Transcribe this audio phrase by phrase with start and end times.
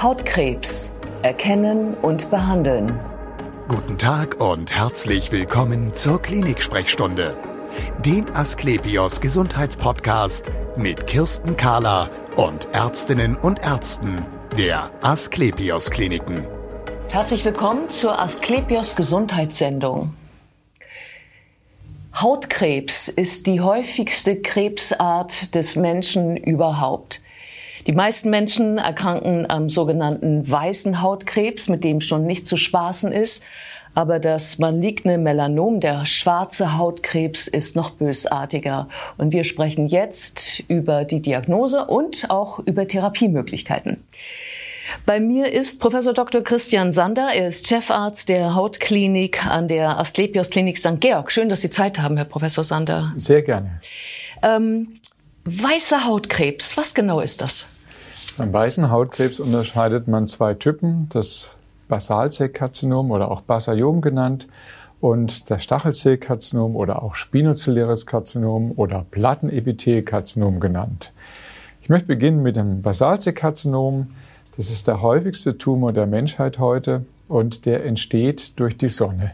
[0.00, 0.94] Hautkrebs.
[1.22, 3.00] Erkennen und behandeln.
[3.66, 7.36] Guten Tag und herzlich willkommen zur Klinik-Sprechstunde,
[8.06, 14.24] dem Asklepios Gesundheitspodcast mit Kirsten Kahler und Ärztinnen und Ärzten
[14.56, 16.46] der Asklepios Kliniken.
[17.08, 20.14] Herzlich willkommen zur Asklepios Gesundheitssendung.
[22.14, 27.20] Hautkrebs ist die häufigste Krebsart des Menschen überhaupt.
[27.88, 33.42] Die meisten Menschen erkranken am sogenannten weißen Hautkrebs, mit dem schon nicht zu spaßen ist.
[33.94, 38.90] Aber das maligne Melanom, der schwarze Hautkrebs, ist noch bösartiger.
[39.16, 44.04] Und wir sprechen jetzt über die Diagnose und auch über Therapiemöglichkeiten.
[45.06, 46.42] Bei mir ist Professor Dr.
[46.42, 47.30] Christian Sander.
[47.34, 51.00] Er ist Chefarzt der Hautklinik an der Asklepios Klinik St.
[51.00, 51.32] Georg.
[51.32, 53.14] Schön, dass Sie Zeit haben, Herr Professor Sander.
[53.16, 53.80] Sehr gerne.
[54.42, 55.00] Ähm,
[55.44, 57.68] weißer Hautkrebs, was genau ist das?
[58.38, 61.56] Beim weißen Hautkrebs unterscheidet man zwei Typen, das
[61.88, 64.46] Basalzellkarzinom oder auch Basaliom genannt
[65.00, 71.12] und das Stachelzellkarzinom oder auch spinozelläres Karzinom oder Plattenepithelkarzinom genannt.
[71.82, 74.10] Ich möchte beginnen mit dem Basalzellkarzinom.
[74.56, 79.32] Das ist der häufigste Tumor der Menschheit heute und der entsteht durch die Sonne.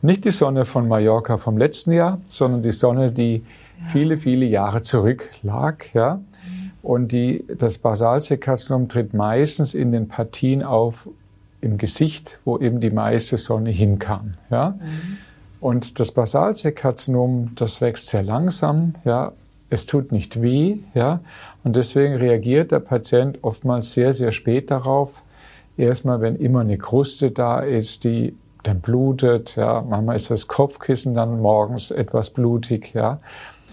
[0.00, 3.44] Nicht die Sonne von Mallorca vom letzten Jahr, sondern die Sonne, die
[3.86, 5.84] viele, viele Jahre zurück lag.
[5.94, 6.20] Ja?
[6.82, 11.08] Und die, das Basalzellkarzinom tritt meistens in den Partien auf
[11.60, 14.34] im Gesicht, wo eben die meiste Sonne hinkam.
[14.50, 14.70] Ja?
[14.70, 15.18] Mhm.
[15.60, 19.32] Und das Basalzellkarzinom, das wächst sehr langsam, ja,
[19.70, 21.20] es tut nicht weh, ja,
[21.64, 25.22] und deswegen reagiert der Patient oftmals sehr, sehr spät darauf.
[25.78, 31.14] Erstmal, wenn immer eine Kruste da ist, die dann blutet, ja, manchmal ist das Kopfkissen
[31.14, 33.20] dann morgens etwas blutig, ja.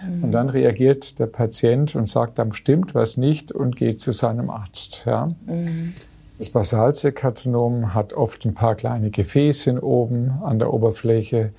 [0.04, 0.24] Mhm.
[0.24, 4.50] Und dann reagiert der Patient und sagt, dann stimmt was nicht und geht zu seinem
[4.50, 5.30] Arzt, ja.
[5.46, 5.94] Mhm.
[6.38, 11.52] Das Basalzellkarzinom hat oft ein paar kleine Gefäßchen oben an der Oberfläche,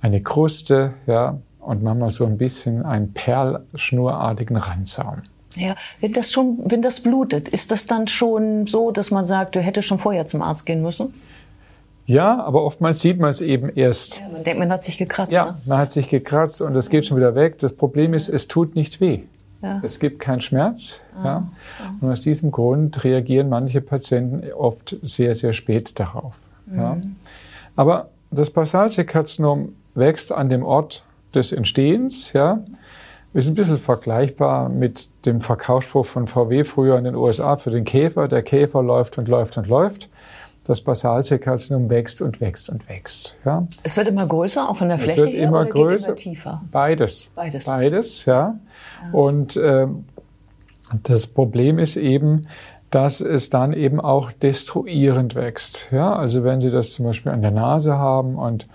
[0.00, 5.22] eine Kruste, ja, und manchmal so ein bisschen einen perlschnurartigen Randsaum.
[5.56, 9.54] Ja, wenn das schon, wenn das blutet, ist das dann schon so, dass man sagt,
[9.54, 11.14] du hättest schon vorher zum Arzt gehen müssen?
[12.06, 14.20] Ja, aber oftmals sieht man es eben erst.
[14.20, 15.32] Ja, man denkt, man hat sich gekratzt.
[15.32, 15.56] Ja, ne?
[15.66, 17.58] man hat sich gekratzt und es geht schon wieder weg.
[17.58, 19.22] Das Problem ist, es tut nicht weh.
[19.62, 19.80] Ja.
[19.82, 21.00] Es gibt keinen Schmerz.
[21.16, 21.48] Ah, ja.
[22.00, 26.34] Und aus diesem Grund reagieren manche Patienten oft sehr, sehr spät darauf.
[26.66, 26.78] Mhm.
[26.78, 26.96] Ja.
[27.76, 31.04] Aber das Basalzellkarzinom wächst an dem Ort
[31.34, 32.34] des Entstehens.
[32.34, 32.62] Ja.
[33.32, 37.84] Ist ein bisschen vergleichbar mit dem Verkaufsspruch von VW früher in den USA für den
[37.84, 38.28] Käfer.
[38.28, 40.10] Der Käfer läuft und läuft und läuft.
[40.66, 43.36] Das Basalzellkarzinom wächst und wächst und wächst.
[43.44, 43.66] Ja.
[43.82, 46.08] Es wird immer größer, auch von der Fläche es wird her, immer oder größer.
[46.08, 46.62] Immer tiefer?
[46.72, 47.30] Beides.
[47.34, 47.66] Beides.
[47.66, 48.58] Beides, ja.
[49.02, 49.12] ja.
[49.12, 50.06] Und ähm,
[51.02, 52.46] das Problem ist eben,
[52.90, 55.88] dass es dann eben auch destruierend wächst.
[55.90, 58.68] Ja, also wenn Sie das zum Beispiel an der Nase haben und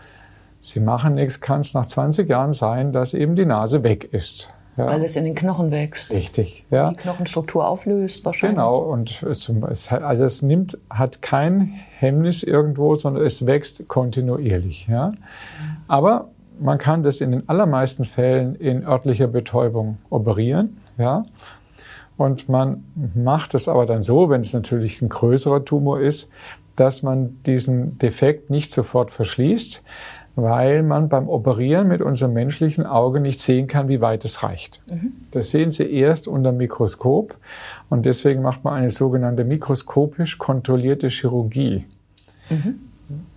[0.61, 4.49] Sie machen nichts, kann es nach 20 Jahren sein, dass eben die Nase weg ist.
[4.79, 4.87] Ja.
[4.87, 6.13] Weil es in den Knochen wächst.
[6.13, 6.91] Richtig, ja.
[6.91, 8.55] Die Knochenstruktur auflöst wahrscheinlich.
[8.55, 9.51] Genau, und es,
[9.91, 14.87] also es nimmt, hat kein Hemmnis irgendwo, sondern es wächst kontinuierlich.
[14.87, 15.11] Ja.
[15.89, 16.29] Aber
[16.59, 20.77] man kann das in den allermeisten Fällen in örtlicher Betäubung operieren.
[20.97, 21.25] Ja.
[22.15, 22.85] Und man
[23.15, 26.29] macht es aber dann so, wenn es natürlich ein größerer Tumor ist,
[26.77, 29.83] dass man diesen Defekt nicht sofort verschließt,
[30.41, 34.81] weil man beim Operieren mit unserem menschlichen Auge nicht sehen kann, wie weit es reicht.
[34.87, 35.13] Mhm.
[35.31, 37.35] Das sehen Sie erst unter Mikroskop
[37.89, 41.85] und deswegen macht man eine sogenannte mikroskopisch kontrollierte Chirurgie.
[42.49, 42.79] Mhm.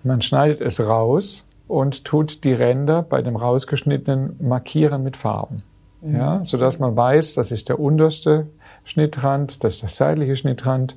[0.02, 5.62] Man schneidet es raus und tut die Ränder bei dem rausgeschnittenen markieren mit Farben.
[6.02, 6.16] Mhm.
[6.16, 8.46] Ja, sodass man weiß, das ist der unterste
[8.84, 10.96] Schnittrand, das ist der seitliche Schnittrand.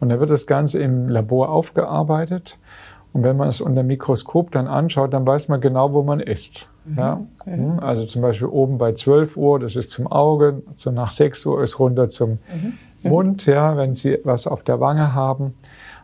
[0.00, 2.58] Und dann wird das Ganze im Labor aufgearbeitet
[3.12, 6.68] und wenn man es unter Mikroskop dann anschaut, dann weiß man genau, wo man ist.
[6.84, 6.98] Mhm.
[6.98, 7.20] Ja?
[7.44, 7.78] Mhm.
[7.80, 11.62] Also zum Beispiel oben bei 12 Uhr, das ist zum Auge, so nach 6 Uhr
[11.62, 12.78] ist runter zum mhm.
[13.02, 15.54] Mund, ja, wenn Sie was auf der Wange haben.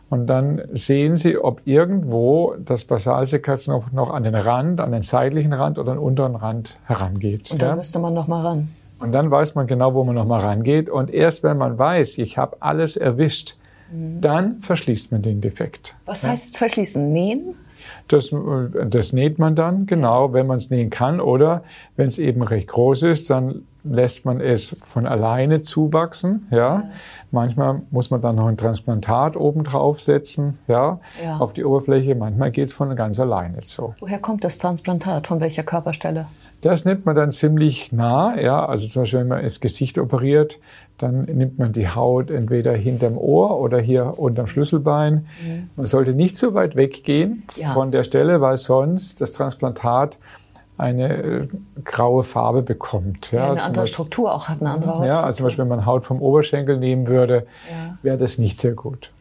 [0.09, 5.03] Und dann sehen Sie, ob irgendwo das Basalzellkarzinom noch, noch an den Rand, an den
[5.03, 7.51] seitlichen Rand oder an den unteren Rand herangeht.
[7.51, 7.75] Und dann ja?
[7.75, 8.69] müsste man noch mal ran.
[8.99, 10.89] Und dann weiß man genau, wo man noch mal rangeht.
[10.89, 13.55] Und erst wenn man weiß, ich habe alles erwischt,
[13.91, 14.21] Mhm.
[14.21, 15.95] Dann verschließt man den Defekt.
[16.05, 17.11] Was heißt verschließen?
[17.11, 17.55] Nähen?
[18.07, 18.33] Das,
[18.89, 21.19] das näht man dann, genau, wenn man es nähen kann.
[21.21, 21.63] Oder
[21.95, 26.47] wenn es eben recht groß ist, dann lässt man es von alleine zuwachsen.
[26.51, 26.57] Ja.
[26.57, 26.83] ja.
[27.31, 32.15] Manchmal muss man dann noch ein Transplantat oben draufsetzen, ja, ja, auf die Oberfläche.
[32.15, 33.93] Manchmal geht es von ganz alleine so.
[33.99, 35.27] Woher kommt das Transplantat?
[35.27, 36.27] Von welcher Körperstelle?
[36.61, 38.39] Das nimmt man dann ziemlich nah.
[38.39, 38.65] Ja.
[38.65, 40.59] Also zum Beispiel, wenn man das Gesicht operiert,
[40.97, 45.25] dann nimmt man die Haut entweder hinterm Ohr oder hier unterm Schlüsselbein.
[45.43, 45.69] Mhm.
[45.75, 47.73] Man sollte nicht so weit weggehen ja.
[47.73, 50.19] von der Stelle, weil sonst das Transplantat
[50.77, 51.47] eine äh,
[51.83, 53.31] graue Farbe bekommt.
[53.31, 55.05] Ja, ja eine andere Beispiel, Struktur auch hat, eine andere Haut.
[55.05, 57.97] Ja, also zum Beispiel, wenn man Haut vom Oberschenkel nehmen würde, ja.
[58.01, 59.11] wäre das nicht sehr gut.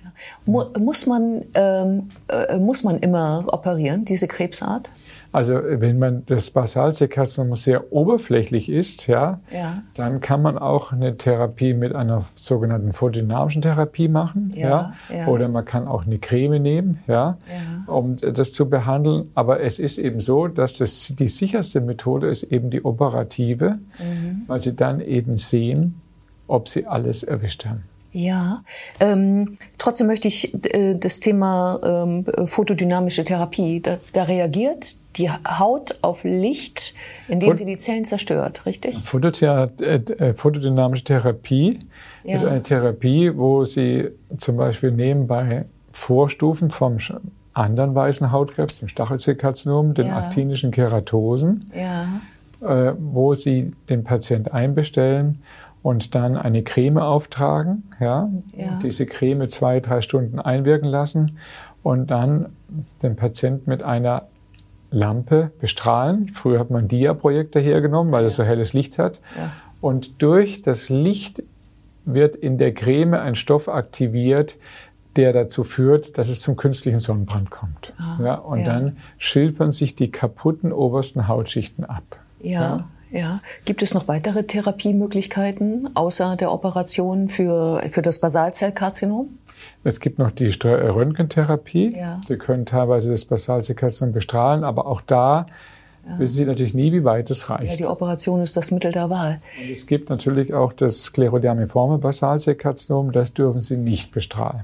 [0.46, 4.90] Muss man, ähm, äh, muss man immer operieren, diese Krebsart?
[5.30, 11.18] Also wenn man das Basalzellkarzinom sehr oberflächlich ist, ja, ja, dann kann man auch eine
[11.18, 16.62] Therapie mit einer sogenannten photodynamischen Therapie machen, ja, ja, oder man kann auch eine Creme
[16.62, 19.30] nehmen, ja, ja, um das zu behandeln.
[19.34, 24.44] Aber es ist eben so, dass das die sicherste Methode ist eben die operative, mhm.
[24.46, 26.00] weil sie dann eben sehen,
[26.46, 27.84] ob sie alles erwischt haben.
[28.12, 28.62] Ja,
[29.00, 35.98] ähm, trotzdem möchte ich äh, das Thema ähm, photodynamische Therapie, da, da, reagiert die Haut
[36.00, 36.94] auf Licht,
[37.28, 38.96] indem Phot sie die Zellen zerstört, richtig?
[38.96, 41.80] Photother äh, äh, photodynamische Therapie
[42.24, 42.36] ja.
[42.36, 44.08] ist eine Therapie, wo Sie
[44.38, 46.96] zum Beispiel nebenbei Vorstufen vom
[47.52, 50.16] anderen weißen Hautkrebs, dem Stachelzellkarzinom, den ja.
[50.16, 52.20] aktinischen Keratosen, ja.
[52.62, 55.42] äh, wo Sie den Patient einbestellen
[55.88, 58.78] und dann eine Creme auftragen, ja, ja.
[58.82, 61.38] diese Creme zwei, drei Stunden einwirken lassen
[61.82, 62.50] und dann
[63.02, 64.24] den Patienten mit einer
[64.90, 66.28] Lampe bestrahlen.
[66.34, 69.22] Früher hat man Dia-Projekte hergenommen, weil es so helles Licht hat.
[69.34, 69.50] Ja.
[69.80, 71.42] Und durch das Licht
[72.04, 74.56] wird in der Creme ein Stoff aktiviert,
[75.16, 77.94] der dazu führt, dass es zum künstlichen Sonnenbrand kommt.
[77.96, 78.66] Ah, ja, und ja.
[78.66, 82.04] dann schilfern sich die kaputten obersten Hautschichten ab.
[82.42, 82.90] Ja.
[83.10, 83.40] Ja.
[83.64, 89.28] Gibt es noch weitere Therapiemöglichkeiten außer der Operation für, für das Basalzellkarzinom?
[89.84, 91.96] Es gibt noch die Röntgentherapie.
[91.96, 92.20] Ja.
[92.26, 95.46] Sie können teilweise das Basalzellkarzinom bestrahlen, aber auch da
[96.06, 96.18] ja.
[96.18, 97.70] wissen Sie natürlich nie, wie weit es reicht.
[97.70, 99.40] Ja, die Operation ist das Mittel der Wahl.
[99.60, 104.62] Und es gibt natürlich auch das sklerodermiforme Basalzellkarzinom, das dürfen Sie nicht bestrahlen.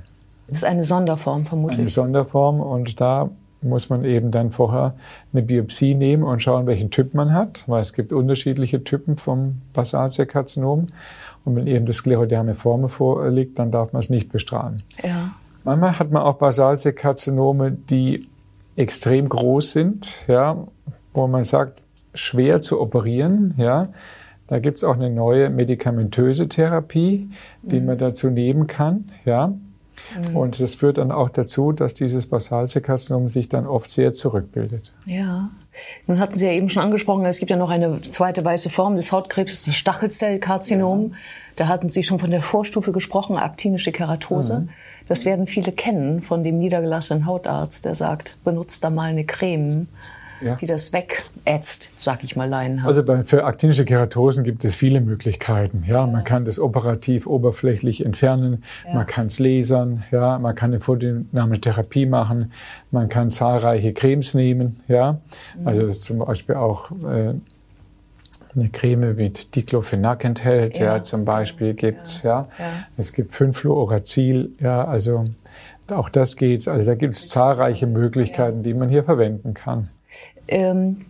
[0.49, 1.81] Das ist eine Sonderform vermutlich.
[1.81, 3.31] Eine Sonderform und da
[3.65, 4.95] muss man eben dann vorher
[5.33, 9.63] eine Biopsie nehmen und schauen, welchen Typ man hat, weil es gibt unterschiedliche Typen vom
[9.73, 10.89] Basalzellkarzinom.
[11.45, 14.83] Und wenn eben das Sklerodermiforme vorliegt, dann darf man es nicht bestrahlen.
[15.03, 15.35] Ja.
[15.65, 18.29] Manchmal hat man auch Basalzellkarzinome, die
[18.77, 20.67] extrem groß sind, ja,
[21.13, 21.83] wo man sagt,
[22.15, 23.89] schwer zu operieren, ja.
[24.47, 27.31] Da gibt es auch eine neue medikamentöse Therapie,
[27.63, 27.87] die mhm.
[27.87, 29.55] man dazu nehmen kann, ja.
[30.31, 30.37] Mhm.
[30.37, 34.93] Und das führt dann auch dazu, dass dieses Basalzellkarzinom sich dann oft sehr zurückbildet.
[35.07, 35.51] Ja.
[36.07, 38.97] Nun hatten Sie ja eben schon angesprochen, es gibt ja noch eine zweite weiße Form
[38.97, 41.11] des Hautkrebs, das Stachelzellkarzinom.
[41.11, 41.17] Ja.
[41.57, 44.61] Da hatten Sie schon von der Vorstufe gesprochen, aktinische Keratose.
[44.61, 44.69] Mhm.
[45.07, 49.89] Das werden viele kennen von dem niedergelassenen Hautarzt, der sagt, benutzt da mal eine Creme
[50.45, 50.55] ja.
[50.55, 52.89] die das wegätzt, sag ich mal laienhaft.
[52.89, 55.85] Also bei, für aktinische Keratosen gibt es viele Möglichkeiten.
[55.87, 56.07] Ja, ja.
[56.07, 58.95] man kann das operativ oberflächlich entfernen, ja.
[58.95, 62.53] man kann es lasern, ja, man kann eine photodynamische Therapie machen,
[62.91, 65.19] man kann zahlreiche Cremes nehmen, ja,
[65.59, 65.69] mhm.
[65.69, 67.35] also zum Beispiel auch äh,
[68.57, 72.49] eine Creme mit Diclofenac enthält, ja, zum Beispiel gibt's, ja.
[72.59, 72.67] ja.
[72.97, 75.25] Es gibt 5-Fluoracil, ja, also
[75.91, 76.67] auch das geht.
[76.67, 79.91] Also da gibt es zahlreiche Möglichkeiten, die man hier verwenden kann
[80.49, 81.05] ähm,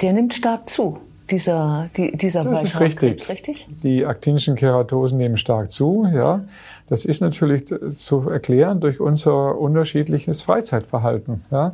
[0.00, 0.98] der nimmt stark zu,
[1.30, 3.28] dieser, die, dieser Das ist richtig.
[3.28, 3.66] richtig.
[3.82, 6.44] Die aktinischen Keratosen nehmen stark zu, ja.
[6.88, 7.64] Das ist natürlich
[7.96, 11.72] zu erklären durch unser unterschiedliches Freizeitverhalten, ja.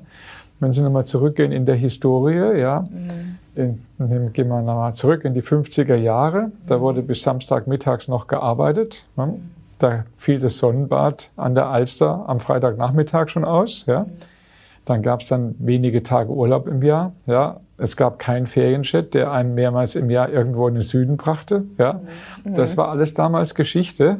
[0.60, 3.38] Wenn Sie nochmal zurückgehen in der Historie, ja, mhm.
[3.54, 6.80] in, gehen wir nochmal zurück in die 50er Jahre, da mhm.
[6.80, 9.06] wurde bis Samstagmittags noch gearbeitet.
[9.16, 9.38] Ne?
[9.78, 14.06] Da fiel das Sonnenbad an der Alster am Freitagnachmittag schon aus, ja.
[14.88, 14.92] Mhm.
[14.92, 17.12] Dann gab es dann wenige Tage Urlaub im Jahr.
[17.26, 21.64] Ja, es gab keinen Ferienjet, der einen mehrmals im Jahr irgendwo in den Süden brachte.
[21.78, 22.00] Ja,
[22.44, 22.54] mhm.
[22.54, 24.18] das war alles damals Geschichte.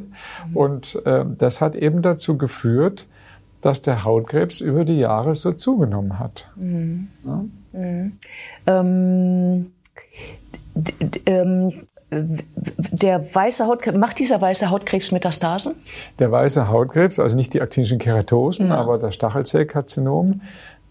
[0.49, 0.57] Mhm.
[0.57, 3.07] Und äh, das hat eben dazu geführt,
[3.61, 6.49] dass der Hautkrebs über die Jahre so zugenommen hat.
[6.57, 7.09] Mhm.
[7.25, 7.45] Ja?
[7.73, 8.13] Mhm.
[8.67, 9.73] Ähm,
[11.27, 11.73] ähm,
[12.11, 15.75] der weiße Hautkrebs, macht dieser weiße Hautkrebs Metastasen?
[16.19, 18.77] Der weiße Hautkrebs, also nicht die aktinischen Keratosen, ja.
[18.77, 20.41] aber das Stachelzellkarzinom,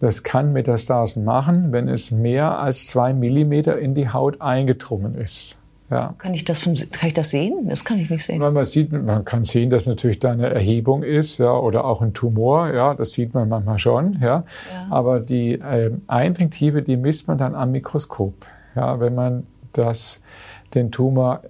[0.00, 5.58] das kann Metastasen machen, wenn es mehr als zwei Millimeter in die Haut eingedrungen ist.
[5.90, 6.14] Ja.
[6.18, 7.68] Kann ich das, von, kann ich das sehen?
[7.68, 8.38] Das kann ich nicht sehen.
[8.38, 12.12] man sieht, man kann sehen, dass natürlich da eine Erhebung ist, ja, oder auch ein
[12.12, 14.26] Tumor, ja, das sieht man manchmal schon, ja.
[14.26, 14.44] ja.
[14.90, 18.34] Aber die äh, Eindringtiefe, die misst man dann am Mikroskop,
[18.76, 20.20] ja, wenn man das
[20.74, 21.42] den Tumor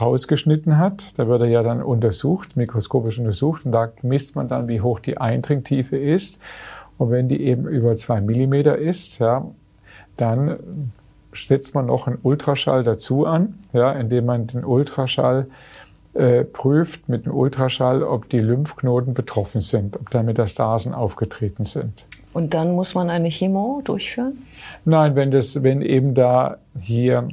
[0.00, 1.18] rausgeschnitten hat.
[1.18, 5.00] Da wird er ja dann untersucht, mikroskopisch untersucht und da misst man dann, wie hoch
[5.00, 6.40] die Eindringtiefe ist.
[6.98, 9.46] Und wenn die eben über zwei Millimeter ist, ja,
[10.16, 10.90] dann
[11.34, 15.46] setzt man noch einen Ultraschall dazu an, ja, indem man den Ultraschall
[16.14, 22.04] äh, prüft mit dem Ultraschall, ob die Lymphknoten betroffen sind, ob da Metastasen aufgetreten sind.
[22.34, 24.38] Und dann muss man eine Chemo durchführen?
[24.84, 27.28] Nein, wenn, das, wenn eben da hier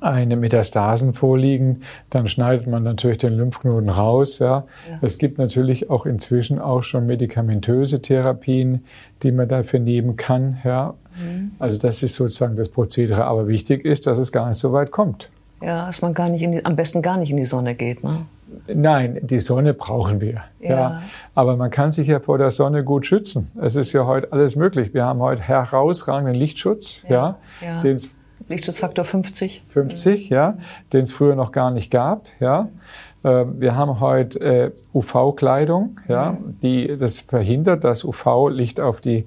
[0.00, 4.38] eine Metastasen vorliegen, dann schneidet man natürlich den Lymphknoten raus.
[4.38, 4.64] Ja.
[4.88, 4.98] ja.
[5.02, 8.84] Es gibt natürlich auch inzwischen auch schon medikamentöse Therapien,
[9.22, 10.58] die man dafür nehmen kann.
[10.64, 10.94] Ja.
[11.16, 11.52] Mhm.
[11.58, 13.24] Also das ist sozusagen das Prozedere.
[13.24, 15.30] Aber wichtig ist, dass es gar nicht so weit kommt.
[15.62, 18.02] Ja, dass man gar nicht die, am besten gar nicht in die Sonne geht.
[18.02, 18.26] Ne?
[18.66, 20.44] Nein, die Sonne brauchen wir.
[20.60, 20.70] Ja.
[20.70, 21.02] ja.
[21.34, 23.50] Aber man kann sich ja vor der Sonne gut schützen.
[23.60, 24.94] Es ist ja heute alles möglich.
[24.94, 27.80] Wir haben heute herausragenden Lichtschutz, ja, ja, ja.
[27.80, 28.16] den es
[28.50, 29.62] Lichtschutzfaktor 50.
[29.68, 30.58] 50, ja,
[30.92, 32.68] den es früher noch gar nicht gab, ja.
[33.22, 39.24] Ähm, wir haben heute äh, UV-Kleidung, ja, die das verhindert, dass UV-Licht auf die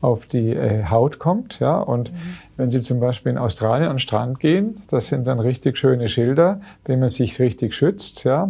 [0.00, 1.78] auf die äh, Haut kommt, ja.
[1.78, 2.16] Und mhm.
[2.56, 6.08] wenn Sie zum Beispiel in Australien an den Strand gehen, das sind dann richtig schöne
[6.08, 8.48] Schilder, wenn man sich richtig schützt, ja,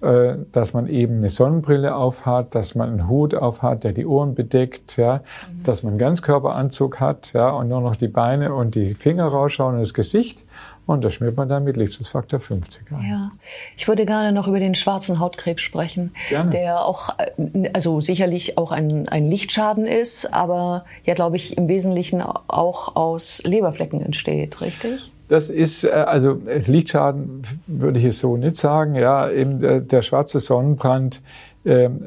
[0.00, 4.96] dass man eben eine Sonnenbrille aufhat, dass man einen Hut aufhat, der die Ohren bedeckt,
[4.96, 5.62] ja, mhm.
[5.62, 9.74] dass man einen Ganzkörperanzug hat, ja, und nur noch die Beine und die Finger rausschauen
[9.74, 10.46] und das Gesicht.
[10.86, 13.08] Und das schmiert man dann mit Lichtschutzfaktor 50 an.
[13.08, 13.30] Ja,
[13.76, 16.50] ich würde gerne noch über den schwarzen Hautkrebs sprechen, gerne.
[16.50, 21.68] der auch, äh, also sicherlich auch ein, ein Lichtschaden ist, aber ja, glaube ich, im
[21.68, 25.12] Wesentlichen auch aus Leberflecken entsteht, richtig?
[25.30, 28.96] Das ist, äh, also Lichtschaden würde ich es so nicht sagen.
[28.96, 31.22] Ja, eben der, der schwarze Sonnenbrand.
[31.64, 32.02] Ähm,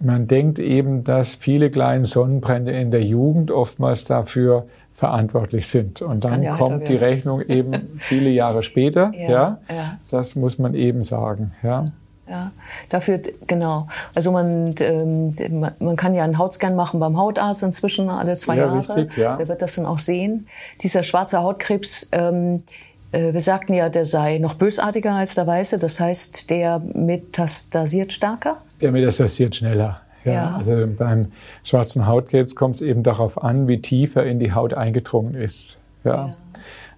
[0.00, 6.00] man denkt eben, dass viele kleine Sonnenbrände in der Jugend oftmals dafür verantwortlich sind.
[6.00, 9.12] Und dann ja kommt die Rechnung eben viele Jahre später.
[9.18, 11.52] Ja, ja, Das muss man eben sagen.
[11.62, 11.92] Ja.
[12.28, 12.52] Ja,
[12.90, 13.88] dafür, genau.
[14.14, 15.34] Also man, ähm,
[15.78, 18.78] man kann ja einen Hautscan machen beim Hautarzt inzwischen alle zwei Sehr Jahre.
[18.80, 19.36] Richtig, ja.
[19.36, 20.46] Der wird das dann auch sehen.
[20.82, 22.64] Dieser schwarze Hautkrebs, ähm,
[23.12, 25.78] äh, wir sagten ja, der sei noch bösartiger als der weiße.
[25.78, 28.58] Das heißt, der metastasiert stärker?
[28.80, 30.02] Der metastasiert schneller.
[30.24, 30.56] Ja, ja.
[30.56, 31.32] Also beim
[31.64, 35.78] schwarzen Hautkrebs kommt es eben darauf an, wie tief er in die Haut eingedrungen ist.
[36.04, 36.28] Ja.
[36.28, 36.36] ja.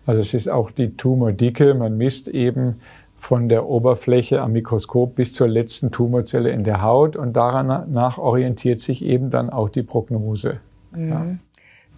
[0.07, 1.75] Also es ist auch die Tumordicke.
[1.75, 2.81] Man misst eben
[3.21, 8.81] von der Oberfläche am Mikroskop bis zur letzten Tumorzelle in der Haut und danach orientiert
[8.81, 10.57] sich eben dann auch die Prognose.
[10.93, 11.09] Mhm.
[11.09, 11.27] Ja.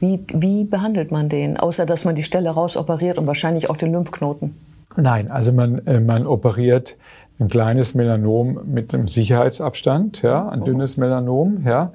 [0.00, 3.92] Wie, wie behandelt man den, außer dass man die Stelle rausoperiert und wahrscheinlich auch den
[3.92, 4.56] Lymphknoten?
[4.96, 6.96] Nein, also man, äh, man operiert
[7.38, 10.64] ein kleines Melanom mit einem Sicherheitsabstand, ja, ein oh.
[10.64, 11.92] dünnes Melanom, ja.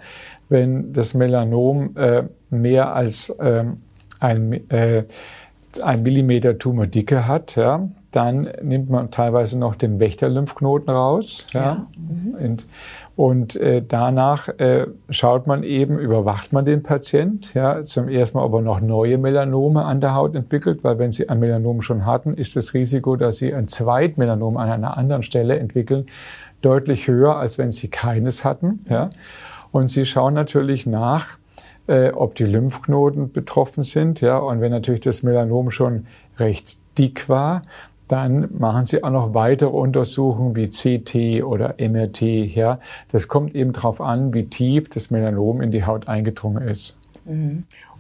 [0.50, 3.82] Wenn das Melanom äh, mehr als ähm,
[4.22, 5.04] ein, äh,
[5.82, 11.48] ein Millimeter Tumordicke hat, ja, dann nimmt man teilweise noch den Wächterlymphknoten raus.
[11.52, 11.62] Ja.
[11.62, 11.88] ja.
[11.98, 12.36] Mhm.
[12.36, 12.68] Und,
[13.16, 17.54] und äh, danach äh, schaut man eben, überwacht man den Patient.
[17.54, 21.12] Ja, zum ersten Mal, ob er noch neue Melanome an der Haut entwickelt, weil wenn
[21.12, 25.24] Sie ein Melanom schon hatten, ist das Risiko, dass Sie ein Zweitmelanom an einer anderen
[25.24, 26.06] Stelle entwickeln,
[26.62, 28.86] deutlich höher, als wenn Sie keines hatten.
[28.90, 29.10] Ja.
[29.72, 31.38] Und Sie schauen natürlich nach,
[31.88, 34.22] äh, ob die Lymphknoten betroffen sind.
[34.22, 36.06] Ja, und wenn natürlich das Melanom schon
[36.38, 37.64] recht dick war,
[38.08, 42.22] dann machen Sie auch noch weitere Untersuchungen wie CT oder MRT.
[42.22, 42.80] Ja,
[43.12, 46.98] das kommt eben darauf an, wie tief das Melanom in die Haut eingedrungen ist.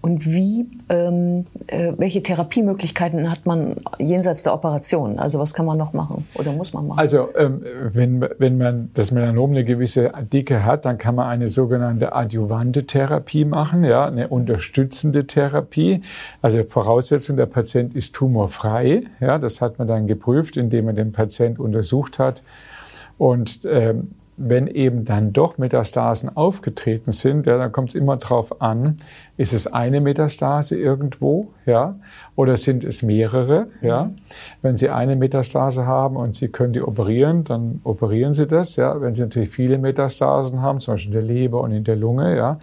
[0.07, 5.19] Und wie, ähm, äh, welche Therapiemöglichkeiten hat man jenseits der Operation?
[5.19, 6.97] Also was kann man noch machen oder muss man machen?
[6.97, 7.61] Also ähm,
[7.91, 12.85] wenn, wenn man das Melanom eine gewisse Dicke hat, dann kann man eine sogenannte adjuvante
[12.85, 15.99] Therapie machen, ja, eine unterstützende Therapie.
[16.41, 19.03] Also Voraussetzung, der Patient ist tumorfrei.
[19.19, 22.43] Ja, das hat man dann geprüft, indem man den Patient untersucht hat.
[23.17, 28.61] Und ähm, wenn eben dann doch Metastasen aufgetreten sind, ja, dann kommt es immer darauf
[28.61, 28.97] an,
[29.35, 31.95] ist es eine Metastase irgendwo, ja,
[32.35, 34.11] oder sind es mehrere, ja.
[34.61, 39.01] Wenn Sie eine Metastase haben und Sie können die operieren, dann operieren Sie das, ja.
[39.01, 42.37] Wenn Sie natürlich viele Metastasen haben, zum Beispiel in der Leber und in der Lunge,
[42.37, 42.59] ja,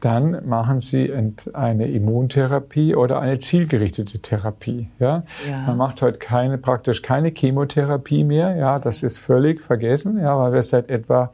[0.00, 1.12] dann machen Sie
[1.52, 4.88] eine Immuntherapie oder eine zielgerichtete Therapie.
[4.98, 5.24] Ja?
[5.48, 5.66] ja?
[5.66, 8.56] Man macht heute keine, praktisch keine Chemotherapie mehr.
[8.56, 11.32] Ja, das ist völlig vergessen, ja, weil wir seit etwa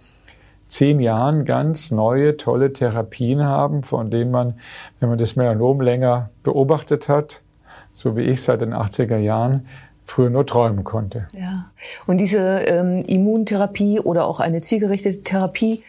[0.68, 4.54] zehn Jahren ganz neue, tolle Therapien haben, von denen man,
[5.00, 7.42] wenn man das Melanom länger beobachtet hat,
[7.92, 9.66] so wie ich seit den 80er Jahren,
[10.04, 11.28] früher nur träumen konnte.
[11.32, 11.70] Ja.
[12.06, 15.82] Und diese ähm, Immuntherapie oder auch eine zielgerichtete Therapie,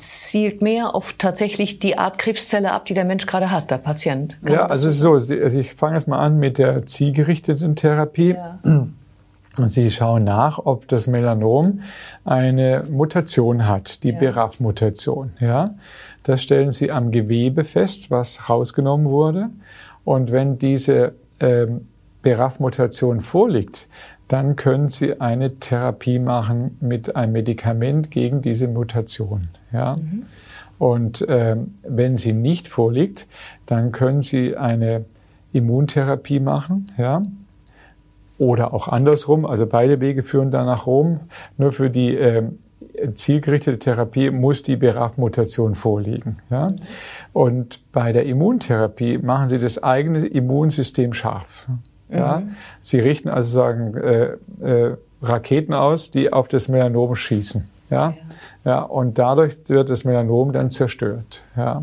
[0.00, 4.36] zielt mehr auf tatsächlich die Art Krebszelle ab, die der Mensch gerade hat, der Patient.
[4.42, 8.34] Kann ja, also so, also ich fange jetzt mal an mit der zielgerichteten Therapie.
[8.34, 8.58] Ja.
[9.56, 11.80] Sie schauen nach, ob das Melanom
[12.24, 14.18] eine Mutation hat, die ja.
[14.18, 15.32] BRAF-Mutation.
[15.40, 15.74] Ja,
[16.22, 19.50] das stellen Sie am Gewebe fest, was rausgenommen wurde.
[20.04, 21.82] Und wenn diese ähm,
[22.22, 23.88] BRAF-Mutation vorliegt,
[24.30, 29.48] dann können Sie eine Therapie machen mit einem Medikament gegen diese Mutation.
[29.72, 29.96] Ja?
[29.96, 30.22] Mhm.
[30.78, 33.26] Und ähm, wenn sie nicht vorliegt,
[33.66, 35.04] dann können Sie eine
[35.52, 36.92] Immuntherapie machen.
[36.96, 37.22] Ja?
[38.38, 41.20] Oder auch andersrum, also beide Wege führen dann nach Rom.
[41.58, 42.60] Nur für die ähm,
[43.14, 46.36] zielgerichtete Therapie muss die BRAF-Mutation vorliegen.
[46.50, 46.72] Ja?
[47.32, 51.68] Und bei der Immuntherapie machen Sie das eigene Immunsystem scharf.
[52.10, 52.40] Ja?
[52.40, 52.56] Mhm.
[52.80, 57.68] Sie richten also sagen äh, äh, Raketen aus, die auf das Melanom schießen.
[57.90, 57.96] Ja?
[57.96, 58.14] ja?
[58.64, 61.42] Ja, und dadurch wird das Melanom dann zerstört.
[61.56, 61.80] Ja?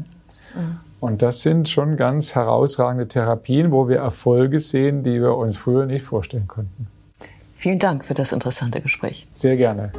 [0.56, 0.80] Mhm.
[1.00, 5.86] Und das sind schon ganz herausragende Therapien, wo wir Erfolge sehen, die wir uns früher
[5.86, 6.88] nicht vorstellen konnten.
[7.56, 9.28] Vielen Dank für das interessante Gespräch.
[9.34, 9.92] Sehr gerne.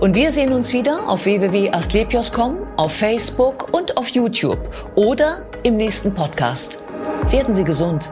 [0.00, 4.58] Und wir sehen uns wieder auf www.astlepios.com, auf Facebook und auf YouTube
[4.96, 6.82] oder im nächsten Podcast.
[7.30, 8.10] Werden Sie gesund.